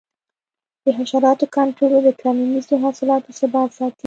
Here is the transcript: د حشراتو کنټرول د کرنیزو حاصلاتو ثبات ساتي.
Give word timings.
د 0.83 0.85
حشراتو 0.97 1.45
کنټرول 1.55 2.01
د 2.05 2.09
کرنیزو 2.21 2.75
حاصلاتو 2.83 3.29
ثبات 3.39 3.69
ساتي. 3.77 3.99